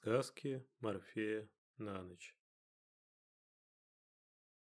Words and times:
Сказки 0.00 0.64
Морфея 0.78 1.50
на 1.76 2.04
ночь. 2.04 2.36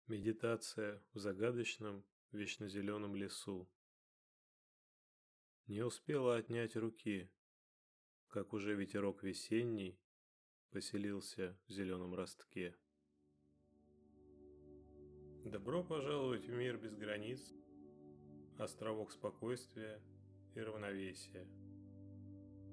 Медитация 0.05 1.03
в 1.13 1.17
загадочном 1.17 2.05
вечно 2.31 2.69
зеленом 2.69 3.15
лесу. 3.15 3.67
Не 5.65 5.81
успела 5.81 6.35
отнять 6.35 6.75
руки, 6.75 7.31
как 8.27 8.53
уже 8.53 8.75
ветерок 8.75 9.23
весенний 9.23 9.99
поселился 10.69 11.57
в 11.67 11.71
зеленом 11.71 12.13
ростке. 12.13 12.77
Добро 15.43 15.83
пожаловать 15.83 16.45
в 16.45 16.51
мир 16.51 16.77
без 16.77 16.95
границ, 16.95 17.41
островок 18.59 19.11
спокойствия 19.11 19.99
и 20.53 20.59
равновесия. 20.59 21.47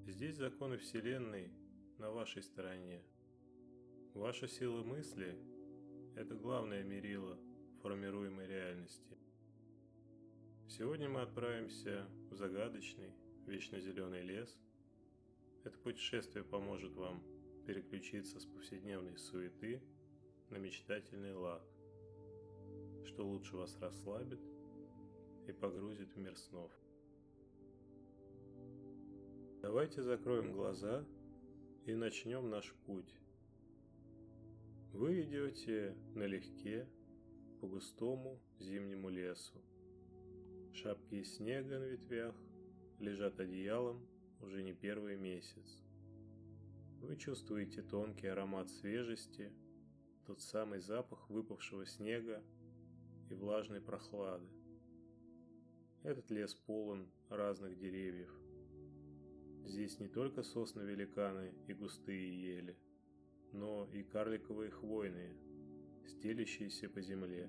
Здесь 0.06 0.36
законы 0.36 0.76
Вселенной 0.76 1.61
на 1.98 2.10
вашей 2.10 2.42
стороне. 2.42 3.02
Ваша 4.14 4.48
сила 4.48 4.82
мысли– 4.82 5.36
это 6.16 6.34
главное 6.34 6.82
мерило 6.82 7.38
формируемой 7.82 8.46
реальности. 8.46 9.16
Сегодня 10.68 11.08
мы 11.08 11.22
отправимся 11.22 12.06
в 12.30 12.34
загадочный, 12.34 13.12
вечно 13.46 13.80
зеленый 13.80 14.22
лес. 14.22 14.58
Это 15.64 15.78
путешествие 15.78 16.44
поможет 16.44 16.94
вам 16.94 17.22
переключиться 17.66 18.40
с 18.40 18.46
повседневной 18.46 19.16
суеты 19.16 19.82
на 20.50 20.56
мечтательный 20.56 21.34
лад, 21.34 21.62
что 23.06 23.26
лучше 23.26 23.56
вас 23.56 23.76
расслабит 23.80 24.40
и 25.46 25.52
погрузит 25.52 26.12
в 26.12 26.16
мир 26.18 26.36
снов. 26.36 26.70
Давайте 29.62 30.02
закроем 30.02 30.52
глаза 30.52 31.04
и 31.86 31.94
начнем 31.94 32.48
наш 32.48 32.72
путь. 32.86 33.12
Вы 34.92 35.22
идете 35.22 35.96
налегке 36.14 36.86
по 37.60 37.66
густому 37.66 38.40
зимнему 38.60 39.08
лесу. 39.08 39.60
Шапки 40.72 41.16
из 41.16 41.36
снега 41.36 41.80
на 41.80 41.84
ветвях 41.84 42.36
лежат 43.00 43.40
одеялом 43.40 44.06
уже 44.40 44.62
не 44.62 44.72
первый 44.72 45.16
месяц. 45.16 45.82
Вы 47.00 47.16
чувствуете 47.16 47.82
тонкий 47.82 48.28
аромат 48.28 48.70
свежести, 48.70 49.52
тот 50.24 50.40
самый 50.40 50.78
запах 50.78 51.28
выпавшего 51.28 51.84
снега 51.84 52.44
и 53.28 53.34
влажной 53.34 53.80
прохлады. 53.80 54.46
Этот 56.04 56.30
лес 56.30 56.54
полон 56.54 57.10
разных 57.28 57.76
деревьев– 57.76 58.32
Здесь 59.64 59.98
не 60.00 60.08
только 60.08 60.42
сосны-великаны 60.42 61.54
и 61.66 61.74
густые 61.74 62.56
ели, 62.56 62.76
но 63.52 63.88
и 63.92 64.02
карликовые 64.02 64.70
хвойные, 64.70 65.36
стелящиеся 66.06 66.88
по 66.88 67.00
земле. 67.00 67.48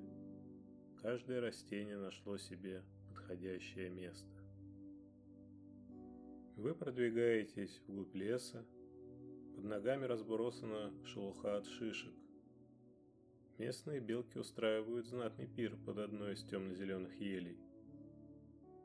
Каждое 1.01 1.41
растение 1.41 1.97
нашло 1.97 2.37
себе 2.37 2.83
подходящее 3.09 3.89
место. 3.89 4.29
Вы 6.55 6.75
продвигаетесь 6.75 7.81
вглубь 7.87 8.15
леса, 8.15 8.65
под 9.55 9.65
ногами 9.65 10.05
разбросана 10.05 10.93
шелуха 11.05 11.57
от 11.57 11.65
шишек. 11.65 12.13
Местные 13.57 13.99
белки 13.99 14.37
устраивают 14.39 15.07
знатный 15.07 15.47
пир 15.47 15.77
под 15.85 15.99
одной 15.99 16.33
из 16.33 16.43
темно-зеленых 16.43 17.15
елей. 17.19 17.57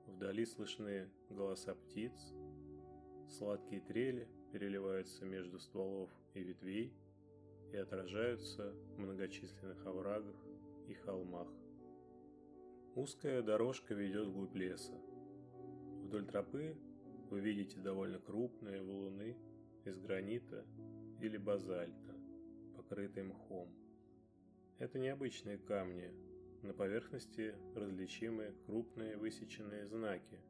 Вдали 0.07 0.45
слышны 0.45 1.09
голоса 1.31 1.75
птиц, 1.75 2.13
Сладкие 3.29 3.83
трели 3.83 4.27
переливаются 4.53 5.25
между 5.27 5.59
стволов 5.59 6.11
и 6.35 6.43
ветвей 6.43 6.93
и 7.73 7.77
отражаются 7.77 8.73
в 8.73 8.99
многочисленных 8.99 9.85
оврагах 9.87 10.37
и 10.89 10.95
холмах. 10.95 11.49
Узкая 12.95 13.43
дорожка 13.43 13.95
ведет 13.95 14.29
вглубь 14.29 14.57
леса. 14.57 14.99
Вдоль 16.03 16.27
тропы 16.27 16.77
вы 17.31 17.41
видите 17.41 17.79
довольно 17.81 18.19
крупные 18.19 18.83
валуны 18.83 19.37
из 19.85 19.99
гранита 19.99 20.65
или 21.21 21.37
базальта, 21.37 22.15
покрытые 22.77 23.25
мхом. 23.25 23.69
Это 24.79 24.99
необычные 24.99 25.59
камни, 25.59 26.11
на 26.63 26.73
поверхности 26.73 27.55
различимы 27.75 28.55
крупные 28.67 29.17
высеченные 29.17 29.87
знаки, 29.87 30.41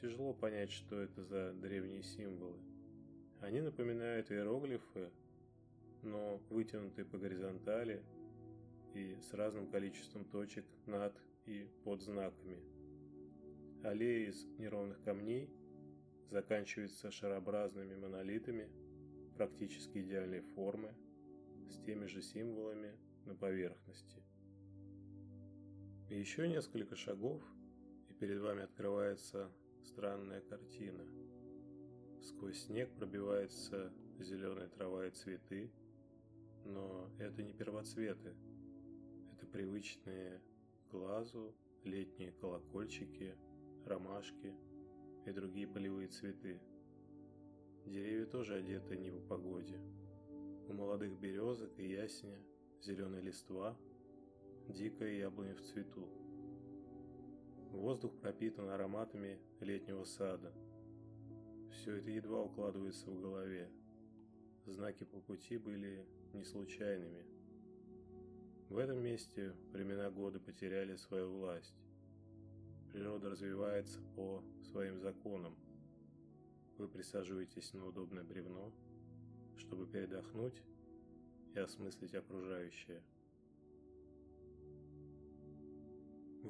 Тяжело 0.00 0.32
понять, 0.32 0.70
что 0.70 0.98
это 0.98 1.22
за 1.22 1.52
древние 1.52 2.02
символы. 2.02 2.56
Они 3.42 3.60
напоминают 3.60 4.30
иероглифы, 4.30 5.10
но 6.02 6.40
вытянутые 6.48 7.04
по 7.04 7.18
горизонтали 7.18 8.02
и 8.94 9.18
с 9.20 9.34
разным 9.34 9.66
количеством 9.66 10.24
точек 10.24 10.64
над 10.86 11.14
и 11.44 11.68
под 11.84 12.00
знаками. 12.00 12.62
Аллея 13.82 14.30
из 14.30 14.42
неровных 14.58 15.02
камней 15.02 15.50
заканчивается 16.30 17.10
шарообразными 17.10 17.94
монолитами 17.94 18.70
практически 19.36 19.98
идеальной 19.98 20.40
формы 20.40 20.94
с 21.68 21.76
теми 21.84 22.06
же 22.06 22.22
символами 22.22 22.96
на 23.26 23.34
поверхности. 23.34 24.22
Еще 26.08 26.48
несколько 26.48 26.96
шагов, 26.96 27.42
и 28.08 28.14
перед 28.14 28.40
вами 28.40 28.62
открывается 28.62 29.50
Странная 29.84 30.40
картина. 30.42 31.04
Сквозь 32.22 32.64
снег 32.64 32.90
пробивается 32.96 33.92
зеленая 34.18 34.68
трава 34.68 35.06
и 35.06 35.10
цветы, 35.10 35.70
но 36.64 37.10
это 37.18 37.42
не 37.42 37.52
первоцветы. 37.52 38.34
Это 39.32 39.46
привычные 39.46 40.40
глазу 40.90 41.54
летние 41.84 42.32
колокольчики, 42.32 43.36
ромашки 43.86 44.54
и 45.26 45.32
другие 45.32 45.66
полевые 45.66 46.08
цветы. 46.08 46.60
Деревья 47.86 48.26
тоже 48.26 48.56
одеты 48.56 48.96
не 48.96 49.10
в 49.10 49.26
погоде. 49.26 49.80
У 50.68 50.72
молодых 50.72 51.18
березок 51.18 51.70
и 51.78 51.88
ясеня 51.88 52.38
зеленая 52.82 53.20
листва, 53.20 53.76
дикая 54.68 55.18
яблоня 55.18 55.54
в 55.54 55.62
цвету. 55.62 56.19
Воздух 57.90 58.12
пропитан 58.20 58.68
ароматами 58.68 59.40
летнего 59.58 60.04
сада. 60.04 60.52
Все 61.72 61.96
это 61.96 62.08
едва 62.08 62.42
укладывается 62.42 63.10
в 63.10 63.20
голове. 63.20 63.68
Знаки 64.64 65.02
по 65.02 65.18
пути 65.18 65.58
были 65.58 66.06
не 66.32 66.44
случайными. 66.44 67.26
В 68.68 68.78
этом 68.78 69.02
месте 69.02 69.56
времена 69.72 70.08
года 70.08 70.38
потеряли 70.38 70.94
свою 70.94 71.32
власть. 71.32 71.74
Природа 72.92 73.28
развивается 73.28 74.00
по 74.14 74.44
своим 74.70 75.00
законам. 75.00 75.56
Вы 76.78 76.86
присаживаетесь 76.86 77.74
на 77.74 77.84
удобное 77.86 78.22
бревно, 78.22 78.72
чтобы 79.56 79.88
передохнуть 79.88 80.62
и 81.56 81.58
осмыслить 81.58 82.14
окружающее. 82.14 83.02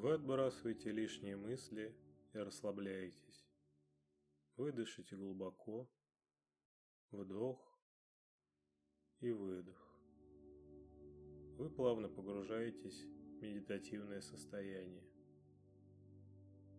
Вы 0.00 0.14
отбрасываете 0.14 0.92
лишние 0.92 1.36
мысли 1.36 1.94
и 2.32 2.38
расслабляетесь. 2.38 3.46
Выдышите 4.56 5.14
глубоко. 5.14 5.90
Вдох 7.10 7.78
и 9.20 9.30
выдох. 9.30 9.94
Вы 11.58 11.68
плавно 11.68 12.08
погружаетесь 12.08 13.02
в 13.02 13.42
медитативное 13.42 14.22
состояние. 14.22 15.04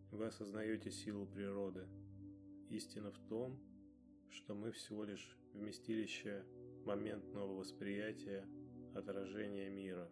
Вы 0.09 0.25
осознаете 0.25 0.89
силу 0.89 1.27
природы. 1.27 1.87
Истина 2.71 3.11
в 3.11 3.19
том, 3.29 3.61
что 4.31 4.55
мы 4.55 4.71
всего 4.71 5.03
лишь 5.03 5.37
вместилище 5.53 6.43
моментного 6.85 7.53
восприятия 7.53 8.47
отражения 8.95 9.69
мира. 9.69 10.11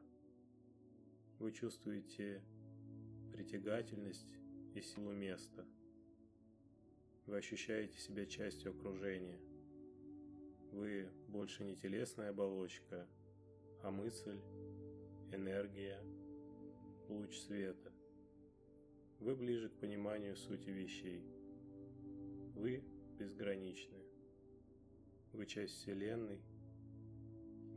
Вы 1.39 1.51
чувствуете 1.53 2.43
притягательность 3.39 4.27
и 4.75 4.81
силу 4.81 5.13
места. 5.13 5.65
Вы 7.25 7.37
ощущаете 7.37 7.97
себя 7.97 8.25
частью 8.25 8.71
окружения. 8.71 9.39
Вы 10.73 11.07
больше 11.29 11.63
не 11.63 11.77
телесная 11.77 12.31
оболочка, 12.31 13.07
а 13.81 13.91
мысль, 13.91 14.41
энергия, 15.31 16.03
луч 17.07 17.37
света. 17.37 17.93
Вы 19.19 19.37
ближе 19.37 19.69
к 19.69 19.79
пониманию 19.79 20.35
сути 20.35 20.69
вещей. 20.69 21.23
Вы 22.55 22.83
безграничны. 23.17 24.03
Вы 25.31 25.45
часть 25.45 25.75
Вселенной. 25.75 26.41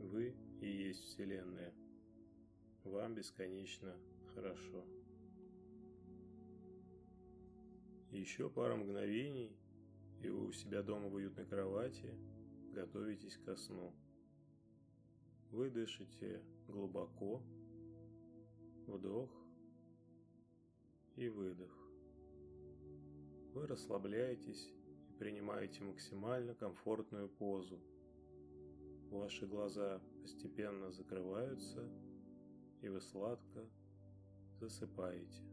Вы 0.01 0.35
и 0.59 0.67
есть 0.67 1.05
Вселенная. 1.05 1.73
Вам 2.83 3.15
бесконечно 3.15 3.95
хорошо. 4.35 4.85
Еще 8.13 8.47
пара 8.47 8.75
мгновений, 8.75 9.57
и 10.21 10.29
вы 10.29 10.49
у 10.49 10.51
себя 10.51 10.83
дома 10.83 11.09
в 11.09 11.15
уютной 11.15 11.45
кровати, 11.45 12.13
готовитесь 12.71 13.37
ко 13.37 13.55
сну. 13.55 13.91
Вы 15.49 15.71
дышите 15.71 16.39
глубоко, 16.67 17.41
вдох 18.85 19.31
и 21.15 21.27
выдох. 21.27 21.75
Вы 23.55 23.65
расслабляетесь 23.65 24.69
и 25.09 25.13
принимаете 25.13 25.83
максимально 25.83 26.53
комфортную 26.53 27.29
позу. 27.29 27.79
Ваши 29.09 29.47
глаза 29.47 29.99
постепенно 30.21 30.91
закрываются, 30.91 31.83
и 32.83 32.89
вы 32.89 33.01
сладко 33.01 33.67
засыпаете. 34.59 35.52